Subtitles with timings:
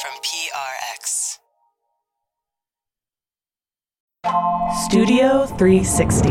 [0.00, 1.38] from PRX.
[4.84, 6.28] Studio 360.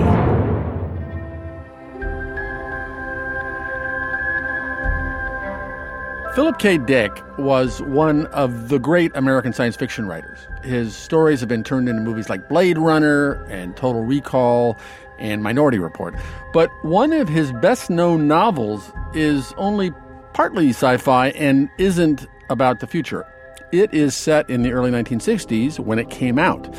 [6.33, 6.77] Philip K.
[6.77, 10.47] Dick was one of the great American science fiction writers.
[10.63, 14.77] His stories have been turned into movies like Blade Runner and Total Recall
[15.19, 16.15] and Minority Report.
[16.53, 19.91] But one of his best known novels is only
[20.33, 23.25] partly sci fi and isn't about the future.
[23.71, 26.73] It is set in the early 1960s when it came out.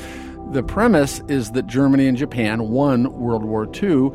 [0.52, 4.10] The premise is that Germany and Japan won World War II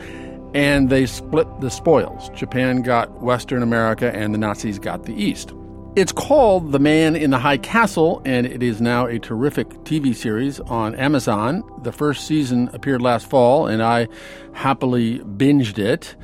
[0.56, 2.30] and they split the spoils.
[2.30, 5.54] Japan got Western America and the Nazis got the East.
[5.96, 10.16] It's called The Man in the High Castle, and it is now a terrific TV
[10.16, 11.64] series on Amazon.
[11.84, 14.08] The first season appeared last fall, and I
[14.54, 16.16] happily binged it.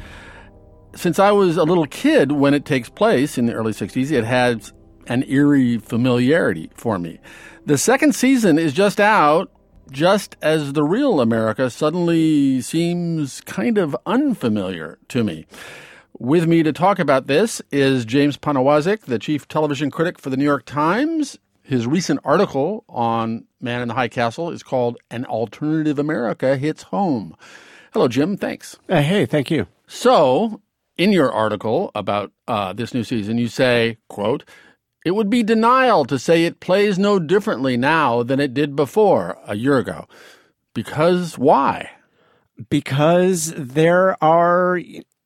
[0.96, 4.24] Since I was a little kid when it takes place in the early 60s, it
[4.24, 4.74] has
[5.10, 7.20] an eerie familiarity for me.
[7.66, 9.52] The second season is just out,
[9.92, 15.46] just as the real America suddenly seems kind of unfamiliar to me.
[16.18, 20.38] With me to talk about this is James Poniewozik, the chief television critic for the
[20.38, 21.38] New York Times.
[21.64, 26.84] His recent article on Man in the High Castle is called An Alternative America Hits
[26.84, 27.36] Home.
[27.94, 28.38] Hello, Jim.
[28.38, 28.78] Thanks.
[28.90, 29.68] Uh, hey, thank you.
[29.88, 30.62] So,
[30.98, 34.44] in your article about uh, this new season, you say, quote,
[35.10, 39.40] it would be denial to say it plays no differently now than it did before
[39.48, 40.06] a year ago.
[40.76, 41.90] Because why?
[42.70, 44.80] Because there are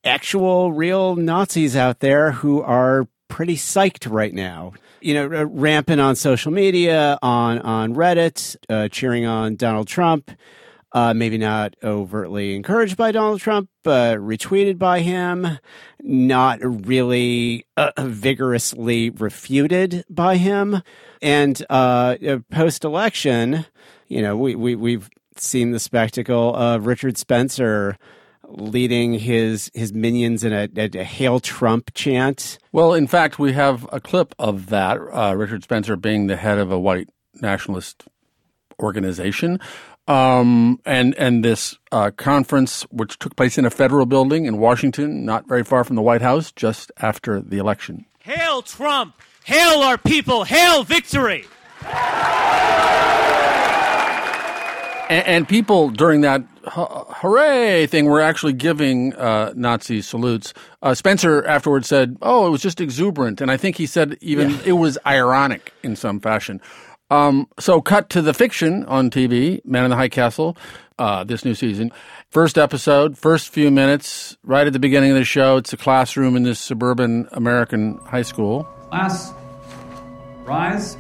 [0.06, 4.72] actual real Nazis out there who are pretty psyched right now.
[5.02, 10.32] You know, rampant on social media, on on Reddit, uh, cheering on Donald Trump.
[10.96, 15.58] Uh, maybe not overtly encouraged by Donald Trump, but retweeted by him,
[16.00, 20.84] not really uh, vigorously refuted by him.
[21.20, 22.16] And uh,
[22.52, 23.66] post election,
[24.08, 27.98] you know, we, we, we've seen the spectacle of Richard Spencer
[28.48, 32.60] leading his his minions in a, a, a, hail Trump chant.
[32.72, 34.98] Well, in fact, we have a clip of that.
[34.98, 37.10] Uh, Richard Spencer being the head of a white
[37.42, 38.04] nationalist
[38.80, 39.60] organization,
[40.08, 45.26] um, and and this uh, conference, which took place in a federal building in Washington,
[45.26, 48.06] not very far from the White House, just after the election.
[48.20, 49.16] Hail Trump!
[49.46, 50.44] Hail our people!
[50.44, 51.46] Hail victory!
[55.10, 60.54] And, and people during that hooray thing were actually giving uh, Nazi salutes.
[60.82, 64.50] Uh, Spencer afterwards said, "Oh, it was just exuberant," and I think he said even
[64.50, 64.62] yeah.
[64.66, 66.62] it was ironic in some fashion.
[67.14, 70.58] Um, so, cut to the fiction on TV, Man in the High Castle,
[70.98, 71.92] uh, this new season.
[72.32, 75.58] First episode, first few minutes, right at the beginning of the show.
[75.58, 78.64] It's a classroom in this suburban American high school.
[78.90, 79.32] Class,
[80.44, 80.98] rise.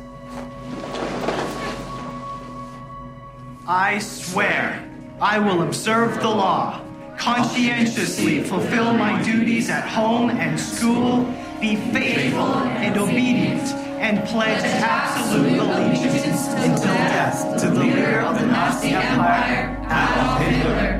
[3.67, 4.87] I swear
[5.19, 6.79] I will observe the law,
[7.17, 11.23] conscientiously fulfill my duties at home and school,
[11.59, 18.45] be faithful and obedient and pledge absolute allegiance until death to the leader of the
[18.45, 20.99] Nazi Empire, Adolf Hitler.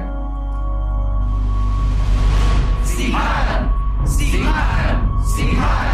[2.85, 4.07] Sieg Heil!
[4.07, 5.23] Sieg Heil!
[5.25, 5.93] Sieg Heil!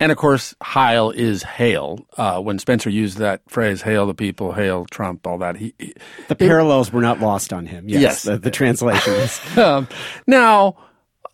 [0.00, 2.04] And of course, Heil is hail.
[2.16, 5.56] Uh, when Spencer used that phrase, hail the people, hail Trump, all that.
[5.56, 5.94] He, he
[6.26, 7.88] the parallels it, were not lost on him.
[7.88, 8.02] Yes.
[8.02, 8.22] yes.
[8.24, 9.40] The, the translation is.
[9.56, 9.86] um,
[10.26, 10.76] now,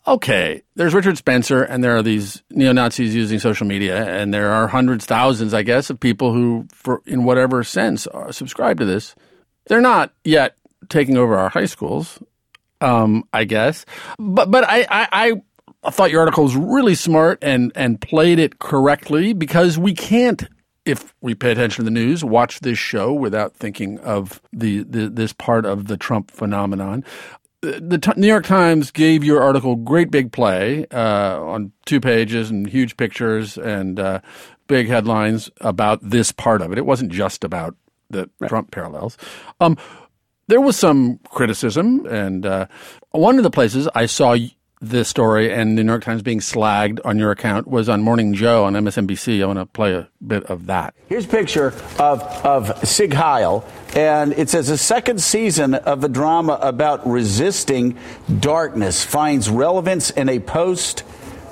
[0.07, 4.53] okay, there's Richard Spencer, and there are these neo Nazis using social media, and there
[4.53, 8.85] are hundreds, thousands, I guess, of people who, for in whatever sense, are subscribe to
[8.85, 9.15] this.
[9.67, 10.57] They're not yet
[10.89, 12.21] taking over our high schools,
[12.81, 13.85] um, I guess,
[14.19, 15.43] but but I, I
[15.83, 20.45] I thought your article was really smart and and played it correctly because we can't
[20.85, 25.09] if we pay attention to the news, watch this show without thinking of the, the
[25.09, 27.05] this part of the Trump phenomenon
[27.81, 32.51] the T- New York Times gave your article great big play uh, on two pages
[32.51, 34.21] and huge pictures and uh,
[34.67, 36.79] big headlines about this part of it.
[36.79, 37.77] It wasn't just about
[38.11, 38.49] the right.
[38.49, 39.17] Trump parallels.
[39.61, 39.77] Um,
[40.49, 42.67] there was some criticism, and uh,
[43.11, 44.37] one of the places I saw
[44.91, 48.35] this story and the New York Times being slagged on your account was on Morning
[48.35, 49.43] Joe on MSNBC.
[49.43, 50.95] I want to play a bit of that.
[51.09, 51.69] Here's a picture
[51.99, 57.97] of, of Sieg Heil, and it says a second season of the drama about resisting
[58.41, 61.05] darkness finds relevance in a post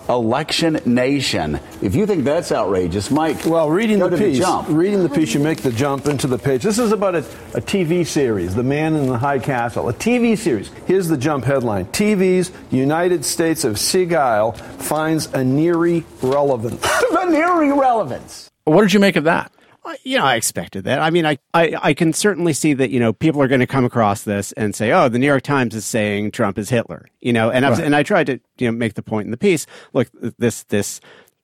[0.08, 1.60] election nation.
[1.82, 5.40] If you think that's outrageous, Mike, well, reading the piece, the reading the piece, you
[5.40, 6.62] make the jump into the page.
[6.62, 7.18] This is about a,
[7.54, 10.70] a, TV series, The Man in the High Castle, a TV series.
[10.86, 16.84] Here's the jump headline: TV's United States of Sieg Heil finds a neary relevance.
[16.84, 16.86] a
[17.26, 18.50] neary relevance.
[18.64, 19.52] What did you make of that?
[20.02, 21.00] You know, I expected that.
[21.00, 23.66] I mean, I, I, I can certainly see that, you know, people are going to
[23.66, 27.06] come across this and say, oh, the New York Times is saying Trump is Hitler,
[27.20, 27.78] you know, and, Right.
[27.80, 29.66] and I tried to, you know, make the point in the piece.
[29.92, 30.08] Look,
[30.38, 31.00] this, this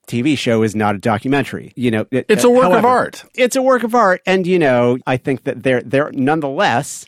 [0.07, 2.05] TV show is not a documentary, you know.
[2.11, 3.23] it- It's a work of art.
[3.35, 4.21] It's a work of art.
[4.25, 7.05] And, you know, I think that there, there, nonetheless,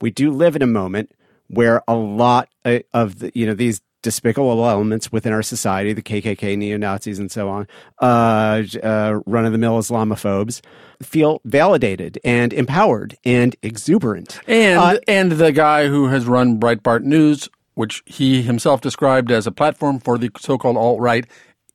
[0.00, 1.10] we do live in a moment
[1.48, 6.02] where a lot uh, of the, you know, these despicable elements within our society, the
[6.02, 7.66] KKK, neo Nazis, and so on,
[8.00, 10.60] uh, uh, run of the mill Islamophobes,
[11.02, 14.40] feel validated and empowered and exuberant.
[14.46, 19.46] And Uh, and the guy who has run Breitbart News, which he himself described as
[19.46, 21.24] a platform for the so-called alt right,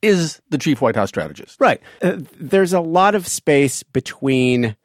[0.02, 1.60] is the chief White House strategist.
[1.60, 1.82] Right.
[2.04, 4.76] Uh, there's a lot of space between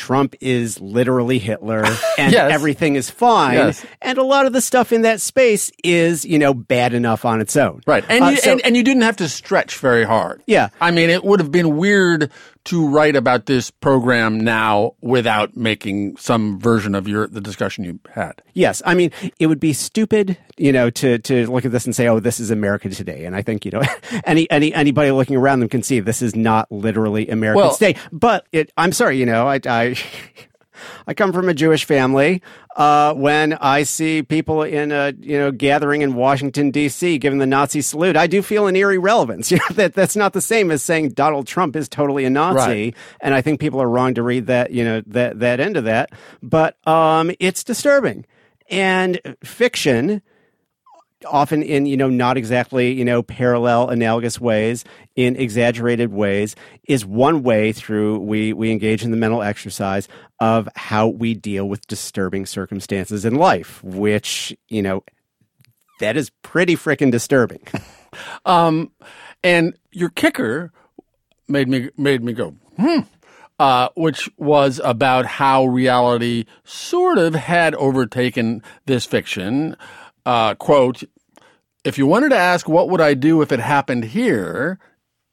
[0.00, 1.84] Trump is literally Hitler
[2.18, 2.50] and Yes.
[2.52, 3.54] everything is fine.
[3.54, 3.84] Yes.
[4.00, 7.42] And a lot of the stuff in that space is, you know, bad enough on
[7.42, 7.82] its own.
[7.86, 8.02] Right.
[8.08, 10.42] And, Uh, you, so- and and you didn't have to stretch very hard.
[10.46, 10.70] Yeah.
[10.80, 12.30] I mean, it would have been weird
[12.64, 17.98] to write about this program now without making some version of your the discussion you
[18.12, 18.42] had.
[18.52, 21.94] Yes, I mean it would be stupid, you know, to to look at this and
[21.96, 23.82] say, "Oh, this is America today." And I think you know,
[24.24, 27.96] any any anybody looking around them can see this is not literally America Well- today.
[28.12, 29.60] But it, I'm sorry, you know, I.
[29.66, 29.96] I
[31.06, 32.42] I come from a Jewish family.
[32.76, 37.18] Uh, when I see people in a you know gathering in Washington D.C.
[37.18, 39.50] giving the Nazi salute, I do feel an eerie relevance.
[39.50, 42.56] You know that that's not the same as saying Donald Trump is totally a Nazi.
[42.56, 42.94] Right.
[43.20, 45.84] And I think people are wrong to read that you know that that end of
[45.84, 46.12] that.
[46.40, 48.26] But um, it's disturbing
[48.70, 50.22] and fiction
[51.26, 54.84] often in you know not exactly you know parallel analogous ways
[55.16, 60.08] in exaggerated ways is one way through we we engage in the mental exercise
[60.40, 65.02] of how we deal with disturbing circumstances in life which you know
[66.00, 67.60] that is pretty freaking disturbing
[68.44, 68.90] Um,
[69.42, 70.72] and your kicker
[71.48, 73.00] made me made me go hmm.
[73.58, 79.76] Uh, which was about how reality sort of had overtaken this fiction.
[80.30, 81.02] Uh, quote,
[81.82, 84.78] if you wanted to ask what would I do if it happened here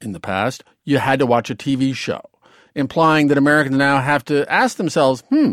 [0.02, 2.22] in the past, you had to watch a TV show,
[2.74, 5.52] implying that Americans now have to ask themselves, hmm,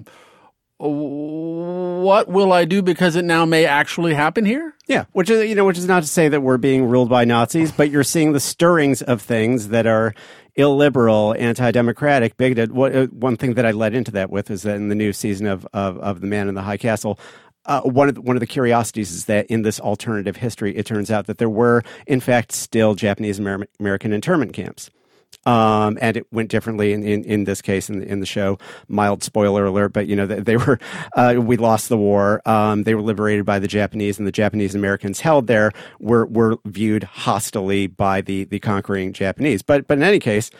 [0.78, 4.74] what will I do because it now may actually happen here?
[4.86, 7.26] Yeah, which is you know, which is not to say that we're being ruled by
[7.26, 10.14] Nazis, but you're seeing the stirrings of things that are
[10.56, 12.72] illiberal, anti-democratic, bigoted.
[12.72, 15.12] What, uh, one thing that I led into that with is that in the new
[15.12, 17.18] season of of, of The Man in the High Castle.
[17.66, 20.86] Uh, one of the, one of the curiosities is that in this alternative history, it
[20.86, 24.90] turns out that there were, in fact, still Japanese Amer- American internment camps.
[25.46, 28.58] Um, and it went differently in, in, in this case in the, in the show.
[28.88, 30.78] Mild spoiler alert, but you know they, they were
[31.16, 32.40] uh, we lost the war.
[32.46, 36.56] Um, they were liberated by the Japanese, and the Japanese Americans held there were were
[36.64, 39.60] viewed hostilely by the the conquering Japanese.
[39.60, 40.50] But but in any case,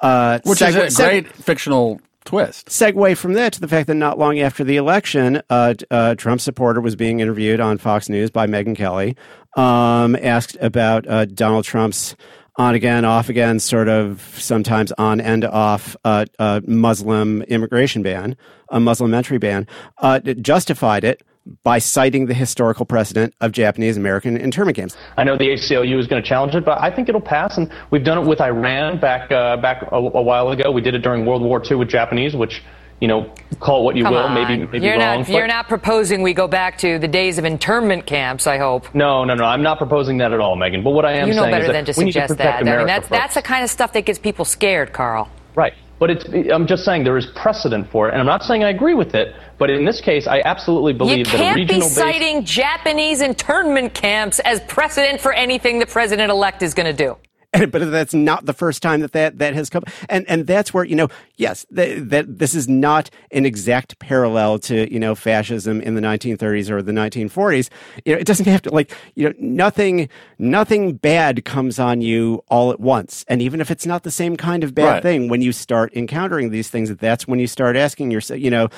[0.00, 2.68] uh, Which is a seg- great fictional twist.
[2.68, 6.40] segue from that to the fact that not long after the election, uh, uh, Trump
[6.40, 9.16] supporter was being interviewed on Fox News by Megyn Kelly,
[9.56, 12.16] um, asked about uh, Donald Trump's
[12.56, 18.36] on again, off again, sort of sometimes on and off uh, uh, Muslim immigration ban,
[18.68, 19.66] a Muslim entry ban,
[19.98, 21.22] uh, justified it
[21.64, 24.96] by citing the historical precedent of Japanese American internment camps.
[25.16, 27.56] I know the ACLU is going to challenge it, but I think it'll pass.
[27.58, 30.70] And we've done it with Iran back uh, back a, a while ago.
[30.70, 32.62] We did it during World War II with Japanese, which
[33.00, 34.34] you know, call it what you Come will, on.
[34.34, 35.18] maybe maybe you're wrong.
[35.18, 38.58] Not, but- you're not proposing we go back to the days of internment camps, I
[38.58, 38.94] hope.
[38.94, 39.42] No, no, no.
[39.42, 40.84] I'm not proposing that at all, Megyn.
[40.84, 42.20] But what I am you know saying better is that than to we need to
[42.20, 42.74] suggest protect that.
[42.74, 43.10] I mean, that's, first.
[43.10, 45.28] that's the kind of stuff that gets people scared, Carl.
[45.56, 45.74] Right.
[46.02, 48.70] But it's, I'm just saying there is precedent for it, and I'm not saying I
[48.70, 49.36] agree with it.
[49.56, 51.94] But in this case, I absolutely believe that a can't be regional base.
[51.94, 57.16] citing Japanese internment camps as precedent for anything the president elect is going to do.
[57.52, 59.82] And, but that's not the first time that, that that has come.
[60.08, 64.58] And and that's where you know, yes, that, that this is not an exact parallel
[64.60, 67.68] to you know fascism in the 1930s or the 1940s.
[68.04, 72.42] You know, it doesn't have to like you know nothing nothing bad comes on you
[72.48, 73.24] all at once.
[73.28, 75.02] And even if it's not the same kind of bad Right.
[75.02, 78.40] thing, when you start encountering these things, that's when you start asking yourself.
[78.40, 78.68] You know,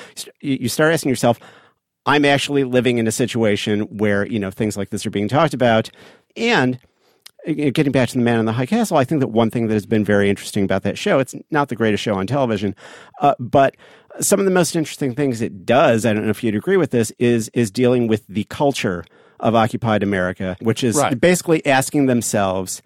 [0.41, 1.39] you start asking yourself.
[2.05, 5.53] I'm actually living in a situation where you know things like this are being talked
[5.53, 5.89] about,
[6.37, 6.77] and
[7.45, 9.73] getting back to the man in the high castle, I think that one thing that
[9.73, 12.75] has been very interesting about that show, it's not the greatest show on television,
[13.21, 13.75] uh, but
[14.19, 16.91] some of the most interesting things it does, I don't know if you'd agree with
[16.91, 19.03] this, is is dealing with the culture
[19.39, 21.19] of occupied America, which is Right.
[21.19, 22.81] basically asking themselves,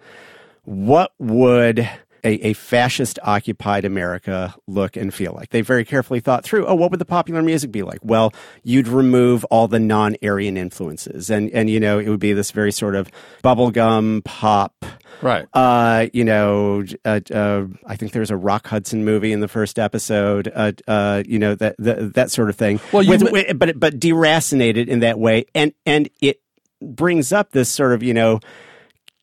[0.64, 1.88] what would
[2.24, 5.50] a, a fascist occupied America look and feel like.
[5.50, 8.00] They very carefully thought through, oh, what would the popular music be like?
[8.02, 11.30] Well, you'd remove all the non Aryan influences.
[11.30, 13.10] And, and, you know, it would be this very sort of
[13.44, 14.84] bubblegum pop.
[15.22, 15.46] Right.
[15.52, 19.78] Uh, you know, uh, uh, I think there's a Rock Hudson movie in the first
[19.78, 20.50] episode.
[20.54, 22.80] Uh, uh, you know that, that that sort of thing.
[22.92, 26.40] Well, you With- with- but but deracinated in that way, and and it
[26.80, 28.40] brings up this sort of you know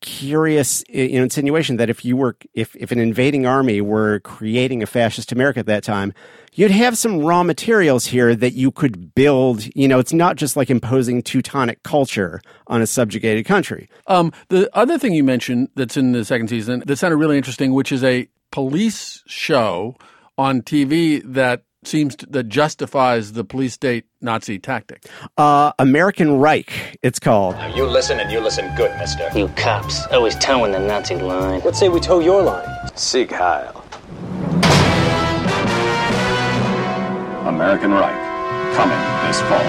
[0.02, 5.32] curious insinuation that if you were if if an invading army were creating a fascist
[5.32, 6.14] America at that time,
[6.54, 9.68] you'd have some raw materials here that you could build.
[9.76, 13.90] You know, it's not just like imposing Teutonic culture on a subjugated country.
[14.08, 17.74] Um, the other thing you mentioned that's in the second season that sounded really interesting,
[17.74, 19.96] which is a police show
[20.38, 25.06] on TV that seems to, that justifies the police state Nazi tactic.
[25.38, 27.56] Uh, American Reich, it's called.
[27.76, 29.30] You listen and you listen good, mister.
[29.36, 31.62] You cops always towing the Nazi line.
[31.64, 32.68] Let's say we tow your line.
[32.96, 33.84] Sieg Heil.
[37.48, 39.64] American Reich, coming this fall.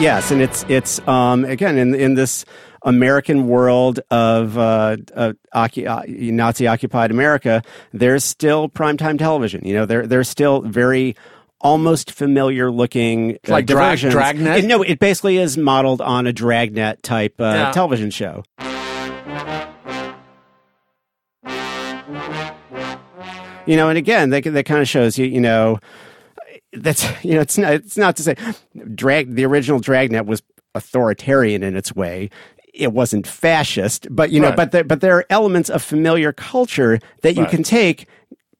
[0.00, 2.46] Yes, and it's it's um, again in in this
[2.82, 7.62] American world of uh, uh, occu- uh, Nazi occupied America.
[7.92, 9.64] There's still primetime television.
[9.66, 11.16] You know, there there's still very
[11.60, 13.98] almost familiar looking uh, Like drag-.
[13.98, 14.64] Dragnet?
[14.64, 17.72] It- no, it basically is modeled on a Dragnet type uh, Yeah.
[17.72, 18.44] television show.
[23.66, 25.78] You know, and again, that that kind of shows you, you know,
[26.72, 28.34] that's you know, it's not it's not to say
[28.94, 30.42] drag the original Dragnet was
[30.74, 32.30] authoritarian in its way.
[32.74, 34.56] It wasn't fascist, but you know, Right.
[34.56, 37.50] but there, but there are elements of familiar culture that you Right.
[37.50, 38.06] can take,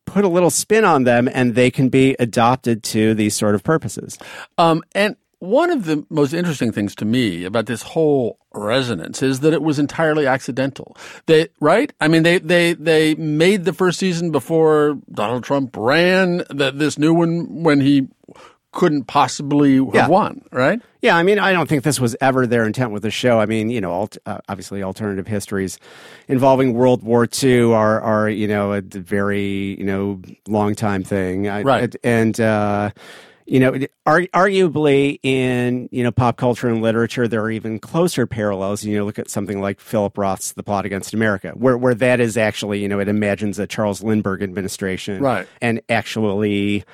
[0.07, 3.63] put a little spin on them, and they can be adopted to these sort of
[3.63, 4.19] purposes.
[4.59, 9.41] Um, and one of the most interesting things to me about this whole resonance is
[9.41, 10.97] that it was entirely accidental.
[11.27, 11.93] They right?
[12.01, 16.43] I mean, they they they made the first season before Donald Trump ran.
[16.51, 18.09] The, this new one when he
[18.73, 20.09] couldn't possibly have Yeah.
[20.09, 20.43] won.
[20.53, 20.81] Right?
[21.03, 23.41] Yeah, I mean, I don't think this was ever their intent with the show.
[23.41, 25.79] I mean, you know, alt- uh, obviously, alternative histories
[26.29, 31.49] involving World War II are, are you know, a very, you know, long time thing.
[31.49, 31.97] I- Right.
[32.05, 32.91] And, uh,
[33.51, 33.73] you know,
[34.07, 38.85] ar- arguably in you know pop culture and literature, there are even closer parallels.
[38.85, 42.21] You know, look at something like Philip Roth's *The Plot Against America*, where where that
[42.21, 45.49] is actually you know it imagines a Charles Lindbergh administration, Right.
[45.61, 46.85] and actually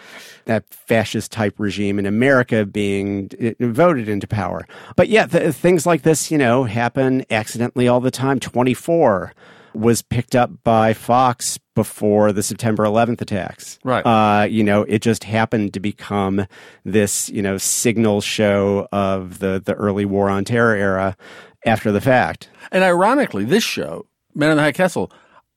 [0.46, 4.66] that fascist type regime in America being uh, voted into power.
[4.96, 8.40] But yeah, th- things like this, you know, happen accidentally all the time.
[8.40, 9.34] 24
[9.74, 13.78] was picked up by Fox before the September 11th attacks.
[13.84, 14.04] Right.
[14.04, 16.46] Uh, you know, it just happened to become
[16.84, 21.16] this, you know, signal show of the, the early war on terror era
[21.64, 22.48] after the fact.
[22.72, 25.12] And ironically, this show, Man in the High Castle,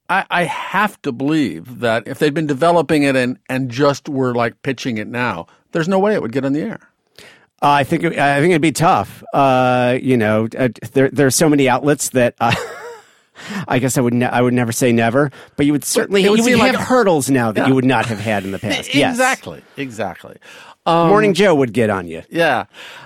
[0.10, 4.36] I, I have to believe that if they'd been developing it and, and just were
[4.36, 6.80] like pitching it now, there's no way it would get on the air.
[7.62, 9.24] Uh, I think it, I think it'd be tough.
[9.34, 12.56] Uh, you know, uh, there there's so many outlets that uh,
[13.68, 16.32] I guess I would ne- I would never say never, but you would certainly you
[16.32, 17.68] would like have a- hurdles now that Yeah.
[17.68, 18.94] you would not have had in the past.
[18.94, 19.14] Yes.
[19.16, 19.62] Exactly.
[19.78, 20.38] Exactly.
[20.86, 22.24] Um, Morning Joe would get on you.
[22.30, 22.66] Yeah.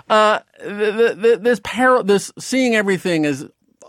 [0.10, 3.48] Uh, the, the, this par- this seeing everything as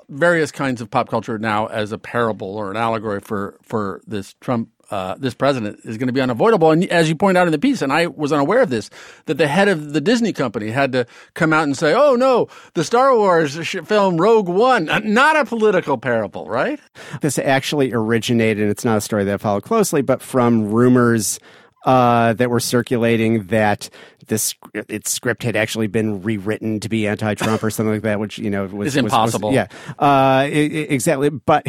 [0.09, 4.35] various kinds of pop culture now as a parable or an allegory for for this
[4.41, 6.71] Trump uh, this president is going to be unavoidable.
[6.71, 8.91] And as you point out in the piece, and I was unaware of this,
[9.27, 12.49] that the head of the Disney company had to come out and say, "Oh no,
[12.75, 16.81] the Star Wars film Rogue One, uh, not a political parable, right?"
[17.21, 21.39] This actually originated, it's not a story that I followed closely, but from rumors
[21.85, 23.89] uh, that were circulating that
[24.27, 28.39] this its script had actually been rewritten to be anti-Trump or something like that, which
[28.39, 29.53] you know was It's was- was- impossible.
[29.53, 29.67] yeah,
[29.99, 31.29] uh, e- e- exactly.
[31.31, 31.67] But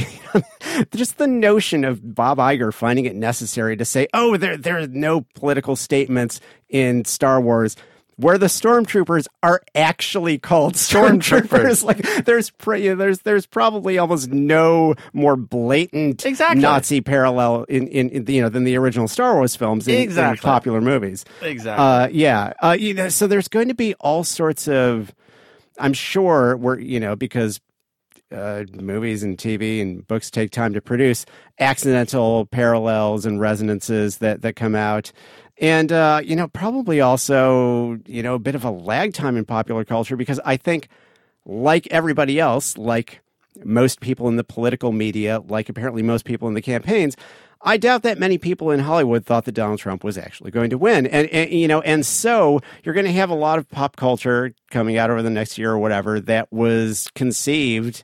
[0.96, 4.88] just the notion of Bob Iger finding it necessary to say, "Oh, there there are
[4.88, 7.76] no political statements in Star Wars."
[8.18, 13.98] Where the stormtroopers are actually called stormtroopers, like there's pr- you know, there's there's probably
[13.98, 16.62] almost no more blatant Exactly.
[16.62, 20.02] Nazi parallel in, in, in you know than the original Star Wars films in, in
[20.02, 20.40] Exactly.
[20.46, 21.26] popular movies.
[21.42, 21.84] Exactly.
[21.86, 22.54] Uh, yeah.
[22.64, 25.14] Uh, you know, so there's going to be all sorts of.
[25.78, 27.60] I'm sure we're you know because
[28.32, 31.26] uh, movies and TV and books take time to produce
[31.60, 35.12] accidental parallels and resonances that that come out.
[35.58, 39.46] And uh, you know, probably also you know a bit of a lag time in
[39.46, 40.90] popular culture because I think,
[41.46, 43.22] like everybody else, like
[43.64, 47.16] most people in the political media, like apparently most people in the campaigns,
[47.62, 50.78] I doubt that many people in Hollywood thought that Donald Trump was actually going to
[50.78, 51.08] win.
[51.08, 54.54] And, and you know, and so you're going to have a lot of pop culture
[54.70, 58.04] coming out over the next year or whatever that was conceived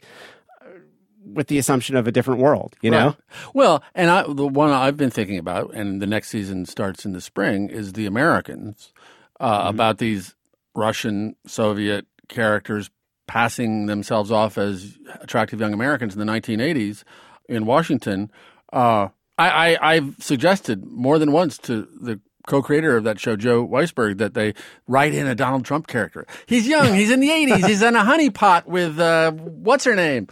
[1.24, 3.06] with the assumption of a different world, you know?
[3.08, 3.16] Right.
[3.54, 7.14] Well, and I, the one I've been thinking about, and the next season starts in
[7.14, 8.92] the spring, is the Americans
[9.40, 9.70] uh, Mm-hmm.
[9.70, 10.36] about these
[10.76, 12.90] Russian Soviet characters
[13.28, 17.04] passing themselves off as attractive young Americans in the 1980s
[17.48, 18.32] in Washington.
[18.74, 22.20] Uh, I, I, I've suggested more than once to the
[22.52, 24.54] co-creator of that show, Joe Weisberg, that they
[24.88, 26.28] write in a Donald Trump character.
[26.46, 26.94] He's young.
[26.94, 27.66] He's in the 80s.
[27.66, 30.28] He's in a honeypot with uh, what's her name.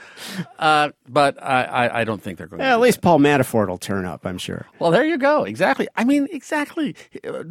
[0.59, 2.59] Uh, but I, I, I don't think they're going.
[2.59, 2.65] To.
[2.65, 4.65] Yeah, at least Paul Manafort will turn up, I'm sure.
[4.79, 5.45] Well, there you go.
[5.45, 5.87] Exactly.
[5.95, 6.95] I mean, exactly.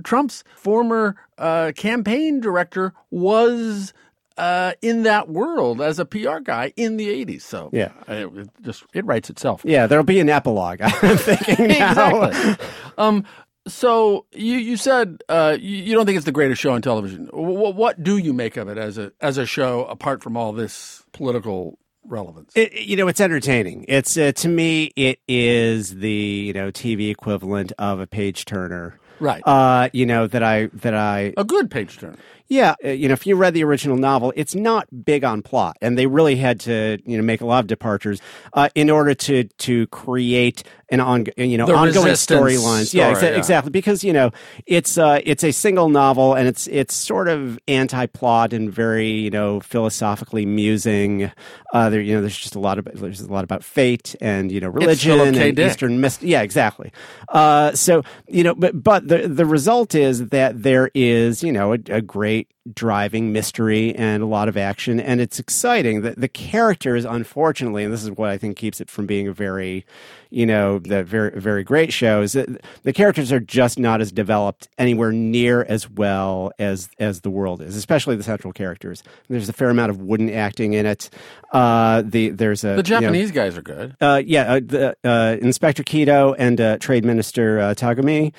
[0.04, 3.94] Trump's former uh, campaign director was
[4.36, 7.42] uh, in that world as a PR guy in the 80s.
[7.42, 7.90] So Yeah.
[8.06, 9.62] it, it just it writes itself.
[9.64, 10.80] Yeah, there'll be an epilogue.
[10.82, 12.24] I'm thinking now.
[12.24, 12.66] exactly.
[12.98, 13.24] um,
[13.68, 17.28] so you you said uh, you, you don't think it's the greatest show on television.
[17.32, 20.52] What, what do you make of it as a as a show apart from all
[20.52, 22.52] this political relevance?
[22.56, 23.84] It, you know, it's entertaining.
[23.88, 28.98] It's uh, to me, it is the you know TV equivalent of a page turner,
[29.20, 29.42] Right.
[29.44, 32.16] Uh, you know that I that I a good page turner.
[32.48, 35.76] Yeah, uh, you know, if you read the original novel, it's not big on plot,
[35.82, 38.20] and they really had to, you know, make a lot of departures
[38.54, 42.94] uh, in order to to create an on, you know, The ongoing storylines.
[42.94, 43.36] yeah, exa- yeah.
[43.36, 43.70] exactly.
[43.70, 44.30] Because you know,
[44.66, 49.30] it's uh, it's a single novel, and it's it's sort of anti-plot and very, you
[49.30, 51.30] know, philosophically musing.
[51.74, 54.50] Uh, there, you know, there's just a lot of there's a lot about fate and
[54.50, 55.70] you know, religion and Dick.
[55.70, 56.92] Eastern myst- Yeah, exactly.
[57.28, 61.72] Uh, so you know, but but the the result is that there is you know
[61.74, 66.02] a, a great right driving mystery and a lot of action, and it's exciting.
[66.02, 69.32] The the characters, unfortunately, and this is what I think keeps it from being a
[69.32, 69.84] very
[70.30, 72.48] you know the very very great show is that
[72.82, 77.62] the characters are just not as developed anywhere near as well as as the world
[77.62, 81.08] is especially the central characters there's a fair amount of wooden acting in it
[81.52, 83.96] uh the there's a The you know- Japanese guys are good.
[84.02, 88.34] uh, yeah, uh, the, uh, Inspector Kido and uh, Trade Minister uh, Tagomi,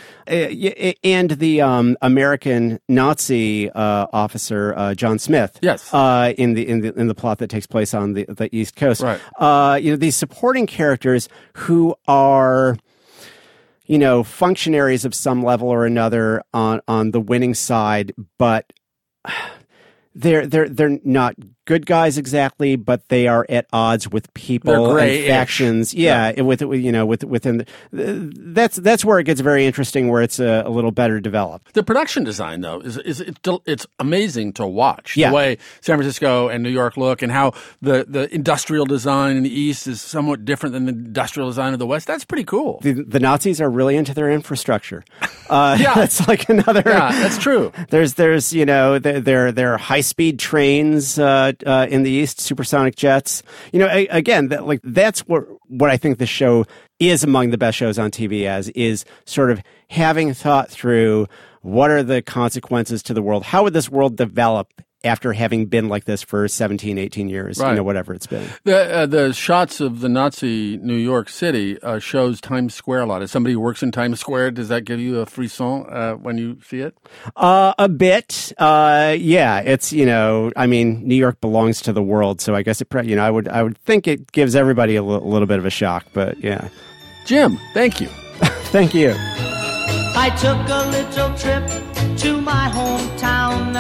[1.03, 5.58] and the um, American Nazi uh, officer uh, John Smith.
[5.62, 8.54] Yes, uh, in the in the in the plot that takes place on the the
[8.56, 9.02] East Coast.
[9.02, 9.20] Right.
[9.38, 12.78] Uh, you know these supporting characters who are
[13.86, 18.72] you know functionaries of some level or another on on the winning side, but
[20.16, 21.36] they're they're they're not
[21.70, 25.94] good guys exactly, but they are at odds with people and factions.
[25.94, 30.08] Yeah, and with you know with within the, that's that's where it gets very interesting,
[30.08, 31.74] where it's a, a little better developed.
[31.75, 35.16] The production design, though, is is it's, it's amazing to watch.
[35.16, 35.29] Yeah.
[35.29, 37.53] The way San Francisco and New York look, and how
[37.84, 41.79] the, the industrial design in the East is somewhat different than the industrial design of
[41.79, 42.08] the West.
[42.08, 42.79] That's pretty cool.
[42.82, 45.03] The, the Nazis are really into their infrastructure.
[45.50, 45.96] Uh, Yeah.
[46.01, 46.84] that's like another.
[46.86, 47.72] Yeah, that's true.
[47.90, 52.95] There's there's you know there are high speed trains uh, uh, in the east, supersonic
[52.95, 53.43] jets.
[53.72, 56.65] You know, a, again, that, like that's what what I think the show
[57.00, 61.27] is among the best shows on TV as is sort of having thought through
[61.61, 63.43] what are the consequences to the world.
[63.43, 67.57] How would this world develop after having been like this for 17, 18 years?
[67.59, 67.70] Right.
[67.72, 68.48] You know, whatever it's been.
[68.64, 73.05] The uh, the shots of the Nazi New York City uh, shows Times Square a
[73.05, 73.22] lot.
[73.22, 76.38] As somebody who works in Times Square, does that give you a frisson uh, when
[76.38, 76.98] you see it?
[77.35, 78.51] Uh, a bit.
[78.57, 82.62] Uh, yeah, it's you know, I mean, New York belongs to the world, so I
[82.64, 82.85] guess it.
[82.85, 85.66] pre- You know, I would I would think it gives everybody a little bit of
[85.66, 86.70] a shock, but yeah.
[87.25, 88.07] Jim, thank you.
[88.72, 89.14] Thank you.
[89.18, 93.74] I took a little trip to my hometown.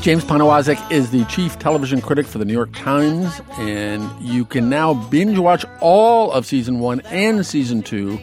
[0.00, 4.68] James Poniewozik is the chief television critic for the New York Times, and you can
[4.68, 8.18] now binge watch all of season one and season two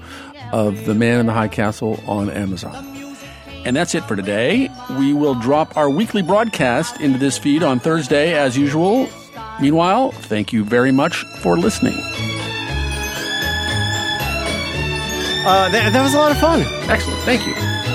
[0.51, 2.87] of The Man in the High Castle on Amazon.
[3.65, 4.69] And that's it for today.
[4.97, 9.07] We will drop our weekly broadcast into this feed on Thursday as usual.
[9.59, 11.93] Meanwhile, thank you very much for listening.
[15.43, 16.61] Uh, that, that was a lot of fun.
[16.89, 17.19] Excellent.
[17.23, 17.90] Thank you.